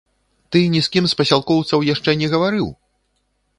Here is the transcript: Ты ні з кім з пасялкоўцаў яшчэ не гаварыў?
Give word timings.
Ты 0.55 0.61
ні 0.75 0.81
з 0.87 0.91
кім 0.95 1.09
з 1.11 1.19
пасялкоўцаў 1.19 1.85
яшчэ 1.93 2.17
не 2.25 2.33
гаварыў? 2.35 2.67